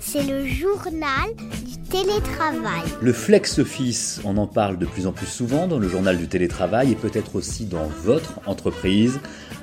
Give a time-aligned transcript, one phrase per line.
[0.00, 1.28] C'est le journal
[1.64, 2.82] du télétravail.
[3.00, 6.28] Le flex office, on en parle de plus en plus souvent dans le journal du
[6.28, 9.20] télétravail et peut-être aussi dans votre entreprise.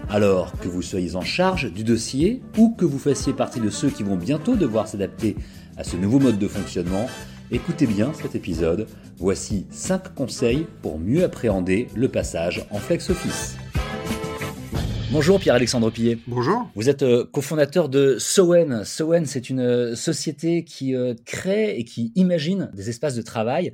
[0.09, 3.89] Alors que vous soyez en charge du dossier ou que vous fassiez partie de ceux
[3.89, 5.35] qui vont bientôt devoir s'adapter
[5.77, 7.07] à ce nouveau mode de fonctionnement,
[7.51, 8.87] écoutez bien cet épisode.
[9.17, 13.57] Voici 5 conseils pour mieux appréhender le passage en flex office.
[15.11, 16.17] Bonjour Pierre-Alexandre Pillet.
[16.25, 16.67] Bonjour.
[16.73, 18.83] Vous êtes euh, cofondateur de Sowen.
[18.83, 23.71] Sowen, c'est une euh, société qui euh, crée et qui imagine des espaces de travail.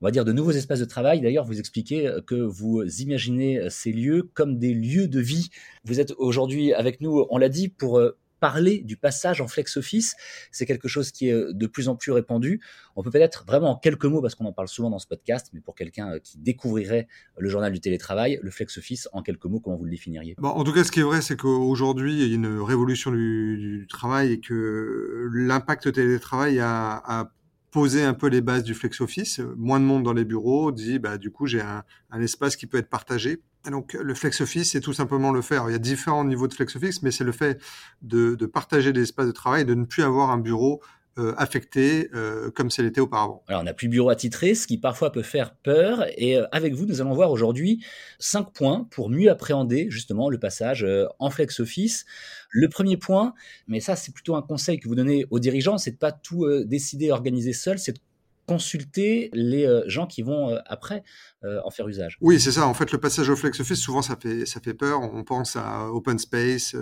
[0.00, 1.20] On va dire de nouveaux espaces de travail.
[1.20, 5.50] D'ailleurs, vous expliquez que vous imaginez ces lieux comme des lieux de vie.
[5.84, 8.00] Vous êtes aujourd'hui avec nous, on l'a dit, pour
[8.40, 10.16] parler du passage en flex office.
[10.52, 12.60] C'est quelque chose qui est de plus en plus répandu.
[12.96, 15.50] On peut peut-être vraiment en quelques mots, parce qu'on en parle souvent dans ce podcast,
[15.52, 19.46] mais pour quelqu'un euh, qui découvrirait le journal du télétravail, le flex office, en quelques
[19.46, 20.34] mots, comment vous le définiriez?
[20.38, 23.10] Bon, En tout cas, ce qui est vrai, c'est qu'aujourd'hui, il y a une révolution
[23.10, 27.30] du, travail et que l'impact télétravail a, a
[27.70, 29.40] poser un peu les bases du flex office.
[29.56, 31.84] Moins de monde dans les bureaux dit, bah, du coup, j'ai un,
[32.20, 33.40] espace qui peut être partagé.
[33.70, 35.64] Donc, le flex office, c'est tout simplement le faire.
[35.68, 37.60] Il y a différents niveaux de flex office, mais c'est le fait
[38.02, 40.80] de, partager des espaces de travail de ne plus avoir un bureau
[41.18, 43.42] euh, affecté euh, comme c'est l'était auparavant.
[43.48, 46.04] Alors on n'a plus bureau attitré, ce qui parfois peut faire peur.
[46.16, 47.84] Et euh, avec vous, nous allons voir aujourd'hui
[48.20, 50.86] cinq points pour mieux appréhender justement le passage
[51.18, 52.06] en flex office.
[52.50, 53.34] Le premier point,
[53.66, 56.46] mais ça c'est plutôt un conseil que vous donnez aux dirigeants, c'est de pas tout
[56.64, 58.00] décider organiser seul, c'est de
[58.48, 61.04] consulter les euh, gens qui vont euh, après
[61.44, 62.16] euh, en faire usage.
[62.22, 62.66] Oui, c'est ça.
[62.66, 65.02] En fait, le passage au flex office, souvent, ça fait, ça fait peur.
[65.02, 66.74] On pense à open space,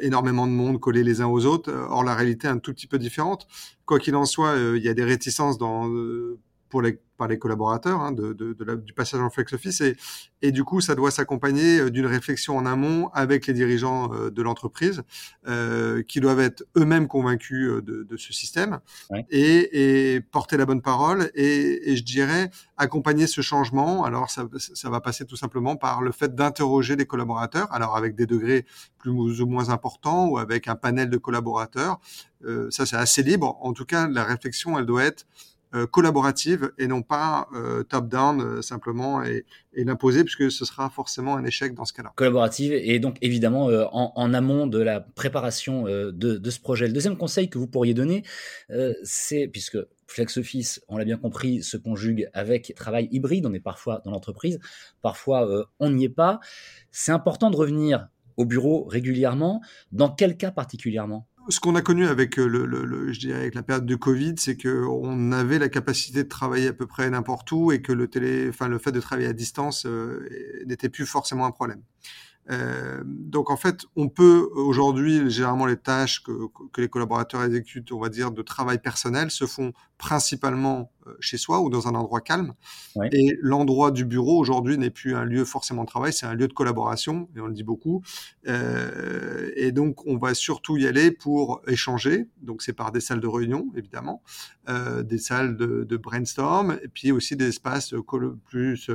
[0.00, 1.72] énormément de monde collés les uns aux autres.
[1.88, 3.46] Or, la réalité est un tout petit peu différente.
[3.86, 5.88] Quoi qu'il en soit, il y a des réticences dans
[6.72, 9.82] pour les, par les collaborateurs hein, de, de, de la, du passage en flex office.
[9.82, 9.94] Et,
[10.40, 14.30] et du coup ça doit s'accompagner euh, d'une réflexion en amont avec les dirigeants euh,
[14.30, 15.02] de l'entreprise
[15.46, 18.80] euh, qui doivent être eux-mêmes convaincus de, de, ce système.
[19.10, 19.26] Ouais.
[19.28, 24.04] et, et, porter la bonne parole et, et, je dirais accompagner ce changement.
[24.04, 27.70] Alors ça, ça va passer tout simplement par le fait d'interroger les collaborateurs.
[27.70, 28.64] Alors avec des degrés
[28.96, 32.00] plus ou moins importants ou avec un panel de collaborateurs.
[32.46, 33.58] Euh, ça c'est assez libre.
[33.60, 35.26] En tout cas la réflexion elle doit être
[35.90, 39.44] collaborative et non pas euh, top-down euh, simplement et,
[39.74, 42.12] et l'imposer puisque ce sera forcément un échec dans ce cas-là.
[42.16, 46.86] Collaborative et donc évidemment euh, en, amont de la préparation euh, de, de, ce projet.
[46.86, 48.22] Le deuxième conseil que vous pourriez donner,
[48.70, 53.46] euh, c'est puisque Flex Office, on l'a bien compris, se conjugue avec travail hybride.
[53.46, 54.58] On est parfois dans l'entreprise,
[55.00, 55.48] parfois
[55.80, 56.40] on n'y est pas.
[56.90, 59.62] C'est important de revenir au bureau régulièrement.
[59.90, 61.28] Dans quel cas particulièrement?
[61.48, 64.34] Ce qu'on a connu avec le, le, le, je dirais avec la période de Covid,
[64.38, 67.92] c'est que on avait la capacité de travailler à peu près n'importe où et que
[67.92, 70.28] le télé, enfin le fait de travailler à distance euh,
[70.66, 71.82] n'était plus forcément un problème.
[72.50, 76.32] Euh, donc en fait, on peut aujourd'hui généralement les tâches que,
[76.72, 81.38] que, les collaborateurs exécutent, on va dire de travail personnel, se font principalement euh, chez
[81.38, 82.54] soi ou dans un endroit calme.
[82.96, 83.08] Ouais.
[83.12, 86.48] Et l'endroit du bureau aujourd'hui n'est plus un lieu forcément de travail, c'est un lieu
[86.48, 88.02] de collaboration et on le dit beaucoup.
[88.48, 92.26] Euh, et donc on va surtout y aller pour échanger.
[92.40, 94.22] Donc c'est par des salles de réunion évidemment,
[94.68, 97.94] euh, des salles de, de, brainstorm et puis aussi des espaces
[98.44, 98.90] plus,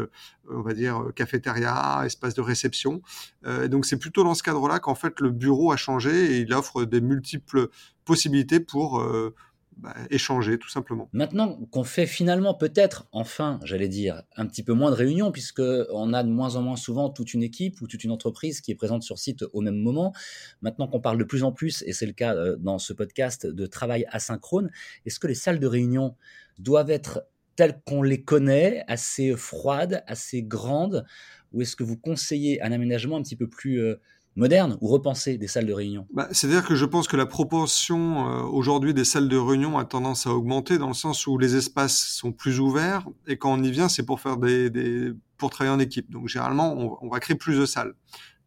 [0.49, 3.01] on va dire cafétéria, espaces de réception.
[3.45, 6.53] Euh, donc c'est plutôt dans ce cadre-là qu'en fait le bureau a changé et il
[6.53, 7.69] offre des multiples
[8.03, 9.33] possibilités pour euh,
[9.77, 11.07] bah, échanger tout simplement.
[11.13, 15.61] Maintenant qu'on fait finalement peut-être, enfin, j'allais dire, un petit peu moins de réunions, puisque
[15.91, 18.71] on a de moins en moins souvent toute une équipe ou toute une entreprise qui
[18.71, 20.13] est présente sur site au même moment.
[20.61, 23.45] Maintenant qu'on parle de plus en plus, et c'est le cas euh, dans ce podcast,
[23.45, 24.71] de travail asynchrone,
[25.05, 26.15] est-ce que les salles de réunion
[26.57, 27.21] doivent être
[27.55, 31.05] telles qu'on les connaît, assez froides, assez grandes,
[31.53, 33.95] ou est-ce que vous conseillez un aménagement un petit peu plus
[34.37, 36.07] euh, moderne ou repensé des salles de réunion?
[36.13, 39.85] Bah, C'est-à-dire que je pense que la proportion euh, aujourd'hui des salles de réunion a
[39.85, 43.63] tendance à augmenter dans le sens où les espaces sont plus ouverts et quand on
[43.63, 46.11] y vient, c'est pour faire des, des, pour travailler en équipe.
[46.11, 47.93] Donc généralement, on, on va créer plus de salles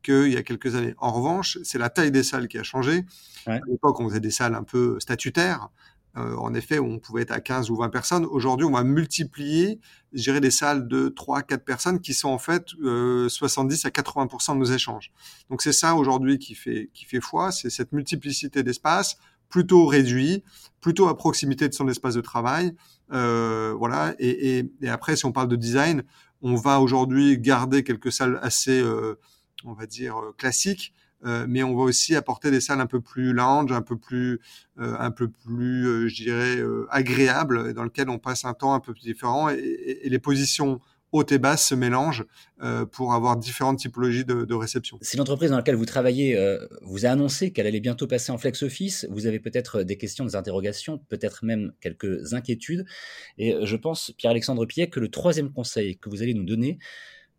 [0.03, 0.95] qu'il y a quelques années.
[0.99, 3.05] En revanche, c'est la taille des salles qui a changé.
[3.47, 3.55] Ouais.
[3.55, 5.69] À l'époque, on faisait des salles un peu statutaires.
[6.17, 8.25] Euh, en effet, on pouvait être à 15 ou 20 personnes.
[8.25, 9.81] Aujourd'hui, on va multiplier,
[10.13, 14.55] gérer des salles de 3 4 personnes qui sont en fait euh, 70 à 80%
[14.55, 15.13] de nos échanges.
[15.51, 19.19] Donc c'est ça aujourd'hui qui fait qui fait foi, c'est cette multiplicité d'espaces
[19.51, 20.43] plutôt réduit,
[20.81, 22.75] plutôt à proximité de son espace de travail.
[23.13, 24.15] Euh, voilà.
[24.19, 26.05] Et, et, et, après, si on parle de design,
[26.41, 29.19] on va aujourd'hui garder quelques salles assez, euh,
[29.65, 30.95] on va dire, euh, classiques
[31.25, 34.41] euh, mais on va aussi apporter des salles un peu plus lounge, un peu plus,
[34.79, 36.59] euh, un peu plus, euh, je dirais,
[36.91, 39.49] agréables, dans lesquelles on passe un temps un peu différent.
[39.51, 40.81] Et, les positions
[41.13, 42.25] haute et basse se mélangent
[42.93, 44.97] pour avoir différentes typologies de, de réception.
[45.03, 46.39] Si l'entreprise dans laquelle vous travaillez
[46.83, 50.25] vous a annoncé qu'elle allait bientôt passer en flex office, vous avez peut-être des questions,
[50.25, 52.87] des interrogations, peut-être même quelques inquiétudes.
[53.39, 56.79] Et je pense, Pierre-Alexandre Piet, que le troisième conseil que vous allez nous donner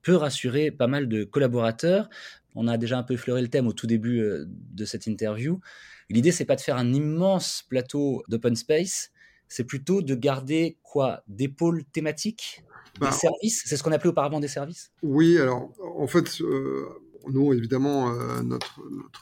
[0.02, 2.10] peut rassurer pas mal de collaborateurs.
[2.56, 5.60] On a déjà un peu effleuré le thème au tout début euh, de cette interview.
[6.10, 9.12] L'idée, c'est pas de faire un immense plateau d'open space,
[9.48, 12.64] c'est plutôt de garder quoi Des pôles thématiques
[12.96, 13.64] Des bah, services.
[13.66, 14.92] C'est ce qu'on appelait auparavant des services?
[15.04, 16.88] Oui, alors en fait, euh,
[17.30, 18.82] nous, évidemment, euh, notre,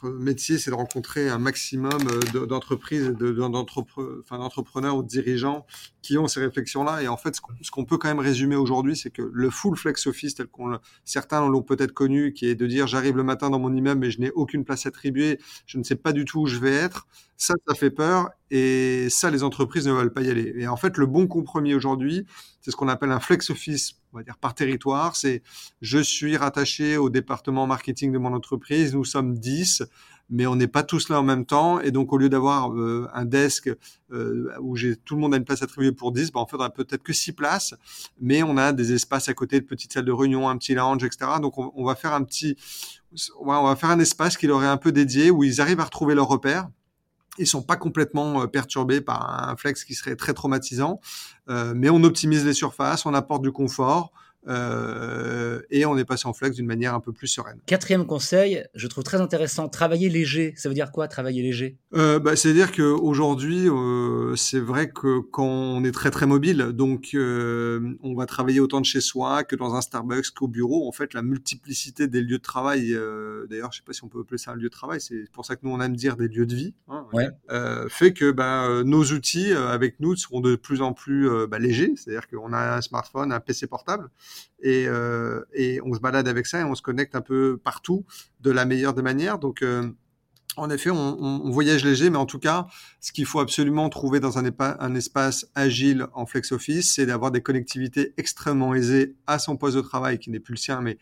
[0.09, 1.99] métier, c'est de rencontrer un maximum
[2.35, 5.65] euh, d'entreprises, d'entrepreneurs ou de dirigeants
[6.01, 7.03] qui ont ces réflexions-là.
[7.03, 10.07] Et en fait, ce qu'on peut quand même résumer aujourd'hui, c'est que le full flex
[10.07, 13.59] office, tel qu'on certains l'ont peut-être connu, qui est de dire j'arrive le matin dans
[13.59, 16.45] mon immeuble mais je n'ai aucune place attribuée, je ne sais pas du tout où
[16.45, 17.07] je vais être,
[17.37, 18.29] ça, ça fait peur.
[18.51, 20.53] Et ça, les entreprises ne veulent pas y aller.
[20.57, 22.25] Et en fait, le bon compromis aujourd'hui,
[22.61, 25.15] c'est ce qu'on appelle un flex office, on va dire par territoire.
[25.15, 25.41] C'est
[25.81, 28.93] je suis rattaché au département marketing de mon entreprise.
[28.93, 29.83] Nous sommes 10
[30.29, 31.79] mais on n'est pas tous là en même temps.
[31.79, 33.69] Et donc, au lieu d'avoir euh, un desk
[34.11, 36.57] euh, où j'ai tout le monde a une place attribuée pour 10, ben, en fait,
[36.57, 37.73] on a peut-être que 6 places,
[38.21, 41.03] mais on a des espaces à côté de petites salles de réunion, un petit lounge,
[41.03, 41.31] etc.
[41.41, 42.55] Donc, on, on va faire un petit,
[43.39, 45.85] on va faire un espace qui leur est un peu dédié où ils arrivent à
[45.85, 46.69] retrouver leurs repères
[47.39, 50.99] ils sont pas complètement euh, perturbés par un flex qui serait très traumatisant,
[51.49, 54.11] euh, mais on optimise les surfaces, on apporte du confort,
[54.47, 57.59] euh, et on est passé en flex d'une manière un peu plus sereine.
[57.65, 60.53] Quatrième conseil, je trouve très intéressant, travailler léger.
[60.55, 61.77] Ça veut dire quoi, travailler léger?
[61.93, 67.09] Euh, bah, C'est-à-dire qu'aujourd'hui, euh, c'est vrai que quand on est très très mobile, donc
[67.13, 70.87] euh, on va travailler autant de chez soi que dans un Starbucks qu'au bureau.
[70.87, 72.97] En fait, la multiplicité des lieux de travail,
[73.49, 75.45] d'ailleurs, je sais pas si on peut appeler ça un lieu de travail, c'est pour
[75.45, 77.27] ça que nous on aime dire des lieux de vie, hein, ouais.
[77.89, 81.93] fait que bah, nos outils avec nous seront de plus en plus bah, légers.
[81.95, 84.09] C'est-à-dire qu'on a un smartphone, un PC portable
[84.61, 88.05] et, euh, et, on se balade avec ça et on se connecte un peu partout
[88.41, 89.39] de la meilleure des manières.
[89.39, 89.89] Donc, euh,
[90.57, 92.67] en effet, on, on, voyage léger, mais en tout cas,
[92.99, 97.31] ce qu'il faut absolument trouver dans un, un espace agile en flex office, c'est d'avoir
[97.31, 100.97] des connectivités extrêmement aisées à son poste de travail, qui n'est plus le sien, mais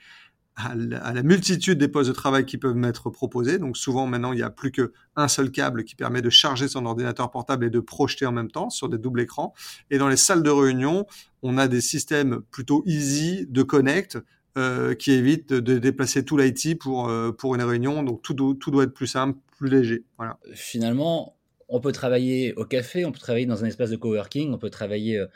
[0.58, 3.60] à la, multitude des postes de travail qui peuvent m'être proposés.
[3.60, 6.86] Donc souvent maintenant, il n'y a plus qu'un seul câble qui permet de charger son
[6.86, 9.54] ordinateur portable et de projeter en même temps sur des doubles écrans.
[9.92, 11.06] Et dans les salles de réunion,
[11.44, 14.18] on a des systèmes plutôt easy de connect
[14.58, 18.02] euh, qui évitent de, déplacer tout l'IT pour, euh, pour une réunion.
[18.02, 20.06] Donc tout, tout doit être plus simple, plus léger.
[20.18, 20.40] Voilà.
[20.56, 21.38] Finalement,
[21.70, 24.72] on peut travailler au café, on peut travailler dans un espace de coworking, on peut
[24.72, 25.28] travailler euh,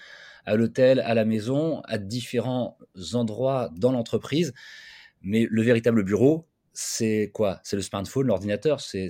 [0.45, 2.79] à l'hôtel, à la maison, à différents
[3.13, 4.53] endroits dans l'entreprise.
[5.23, 7.59] Mais le véritable bureau, c'est quoi?
[7.63, 9.09] C'est le smartphone, l'ordinateur, c'est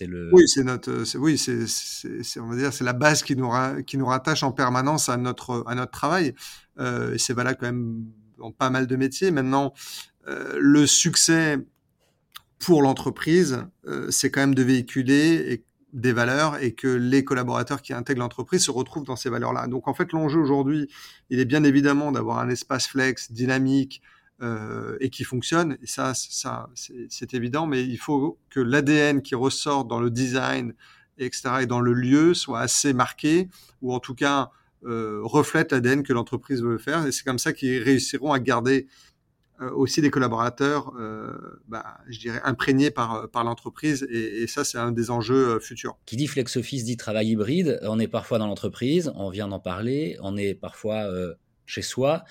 [0.00, 0.30] le.
[0.32, 3.50] Oui, c'est notre, oui, c'est on va dire c'est la base qui nous
[3.86, 6.34] qui nous rattache en permanence à notre à notre travail.
[6.78, 8.04] Euh, c'est valable quand même
[8.38, 9.30] dans pas mal de métiers.
[9.30, 9.74] Maintenant,
[10.28, 11.58] euh, le succès
[12.58, 17.92] pour l'entreprise, euh, c'est quand même de véhiculer des valeurs et que les collaborateurs qui
[17.92, 19.66] intègrent l'entreprise se retrouvent dans ces valeurs-là.
[19.66, 20.88] Donc en fait, l'enjeu aujourd'hui,
[21.28, 24.02] il est bien évidemment d'avoir un espace flex, dynamique,
[24.44, 25.78] euh, et qui fonctionne.
[25.82, 30.74] Et ça, ça c'est évident, mais il faut que l'ADN qui ressort dans le design,
[31.16, 33.48] etc., et dans le lieu soit assez marqué,
[33.80, 34.50] ou en tout cas
[34.84, 37.06] euh, reflète l'ADN que l'entreprise veut faire.
[37.06, 38.86] Et c'est comme ça qu'ils réussiront à garder
[39.62, 40.92] euh, aussi des collaborateurs,
[41.66, 44.06] bah, je dirais, imprégnés par, par l'entreprise.
[44.10, 45.96] Et, et, ça, c'est un des enjeux futurs.
[46.04, 47.80] Qui dit flex office dit travail hybride.
[47.84, 51.08] On est parfois dans l'entreprise, on vient d'en parler, on est parfois
[51.64, 52.24] chez soi.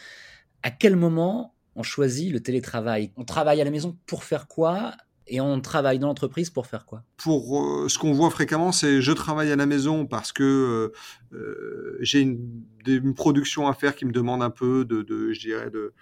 [0.61, 3.11] À quel moment on choisit le télétravail.
[3.17, 4.93] On travaille à la maison pour faire quoi
[5.27, 7.03] et on travaille dans l'entreprise pour faire quoi?
[7.17, 11.37] Pour euh, ce qu'on voit fréquemment, c'est je travaille à la maison parce que euh,
[11.37, 15.69] euh j'ai une, production à faire qui me demande un peu de, de je dirais,
[15.69, 15.93] de,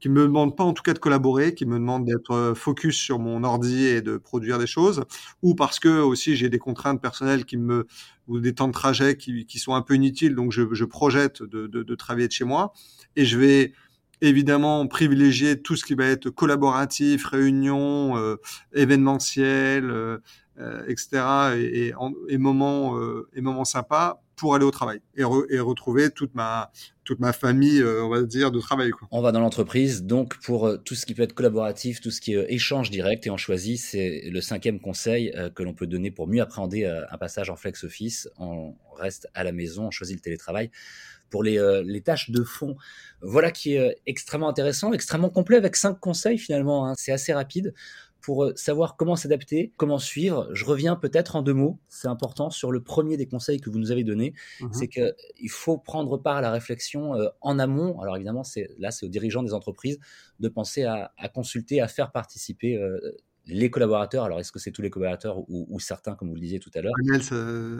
[0.00, 3.18] qui me demande pas en tout cas de collaborer, qui me demande d'être focus sur
[3.18, 5.04] mon ordi et de produire des choses,
[5.40, 7.86] ou parce que aussi j'ai des contraintes personnelles qui me
[8.26, 11.68] ou des temps de trajet qui, sont un peu inutiles, donc je, je projette de,
[11.68, 12.72] de, de travailler de chez moi.
[13.14, 13.72] Et je vais
[14.20, 18.36] évidemment privilégier tout ce qui va être collaboratif, réunion, euh,
[18.74, 20.18] événementiel, euh,
[20.58, 21.54] euh, etc.
[21.56, 21.94] et, et,
[22.28, 26.34] et moments euh, et moments sympas pour aller au travail et, re, et retrouver toute
[26.34, 26.70] ma
[27.04, 28.90] toute ma famille, euh, on va dire, de travail.
[29.12, 32.20] On va dans l'entreprise, donc pour euh, tout ce qui peut être collaboratif, tout ce
[32.20, 36.10] qui est échange direct, et on choisit, c'est le cinquième conseil que l'on peut donner
[36.10, 38.28] pour mieux appréhender un passage en flex office.
[38.38, 40.70] On reste à la maison, on choisit le télétravail
[41.30, 42.76] pour les, euh, les tâches de fond.
[43.20, 46.88] Voilà qui est extrêmement intéressant, extrêmement complet avec cinq conseils finalement.
[46.88, 46.94] Hein.
[46.96, 47.74] C'est assez rapide
[48.26, 52.72] pour savoir comment s'adapter, comment suivre, je reviens peut-être en deux mots, c'est important, sur
[52.72, 56.38] le premier des conseils que vous nous avez donné, mmh c'est qu'il faut prendre part
[56.38, 58.00] à la réflexion en amont.
[58.00, 58.42] Alors évidemment,
[58.78, 60.00] là, c'est aux dirigeants des entreprises
[60.40, 62.76] de penser à, à consulter, à faire participer
[63.48, 66.58] les collaborateurs, alors est-ce que c'est tous les collaborateurs ou, certains, comme vous le disiez
[66.58, 66.92] tout à l'heure?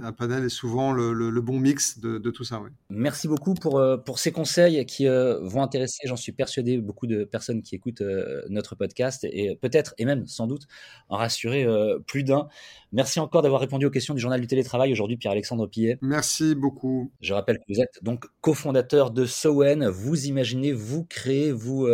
[0.02, 2.60] Un panel, est souvent le, bon mix de, tout ça.
[2.60, 2.70] Oui.
[2.90, 7.06] Merci beaucoup pour, euh, pour ces conseils qui euh, vont intéresser, j'en suis persuadé, beaucoup
[7.06, 10.66] de personnes qui écoutent euh, notre podcast et peut-être, et même sans doute,
[11.08, 11.66] en rassurer
[12.06, 12.48] plus d'un.
[12.92, 15.98] Merci encore d'avoir répondu aux questions du Journal du Télétravail aujourd'hui, Pierre-Alexandre Pillet.
[16.00, 17.12] Merci beaucoup.
[17.20, 19.88] Je rappelle que vous êtes donc cofondateur de Sowen.
[19.88, 21.88] Vous imaginez, vous créez, vous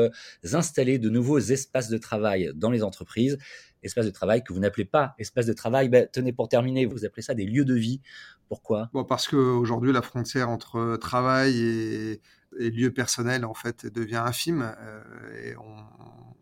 [0.53, 3.39] installez de nouveaux espaces de travail dans les entreprises
[3.83, 5.89] espace de travail que vous n'appelez pas espace de travail.
[5.89, 8.01] Ben, tenez, pour terminer, vous appelez ça des lieux de vie.
[8.49, 8.91] Pourquoi?
[8.93, 12.21] Bon, Parce qu'aujourd'hui, la frontière entre travail et,
[12.59, 14.75] lieu personnel, en fait, devient infime.
[14.79, 15.03] Euh,
[15.43, 15.55] et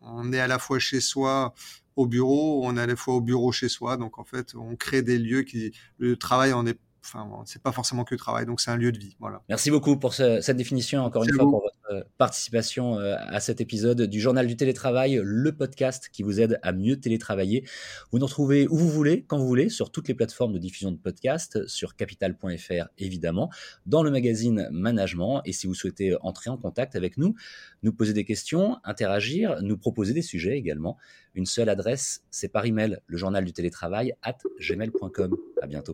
[0.03, 1.55] on, est à la fois chez soi
[1.95, 3.97] au bureau, on est à la fois au bureau chez soi.
[3.97, 5.73] Donc, en fait, on crée des lieux qui...
[5.99, 8.93] Le travail en est enfin, c'est pas forcément que le travail, donc c'est un lieu
[8.93, 9.17] de vie.
[9.21, 9.43] Voilà.
[9.49, 11.80] Merci beaucoup pour cette définition, encore une fois, pour votre euh,
[12.19, 16.73] participation euh, à cet épisode du Journal du télétravail, le podcast qui vous aide à
[16.73, 17.65] mieux télétravailler.
[18.13, 20.93] Vous nous retrouvez où vous voulez, quand vous voulez, sur toutes les plateformes de diffusion
[20.93, 23.51] de podcasts, sur capital.fr évidemment,
[23.87, 25.43] dans le magazine Management.
[25.45, 27.35] Et si vous souhaitez entrer en contact avec nous,
[27.83, 30.97] nous poser des questions, interagir, nous proposer des sujets également,
[31.35, 35.37] une seule adresse, c'est par email, le journal du télétravail at gmail.com.
[35.63, 35.93] À bientôt.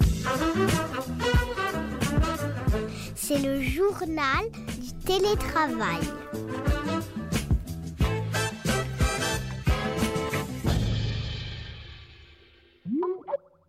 [3.14, 4.44] C'est le journal
[5.06, 6.02] télétravail.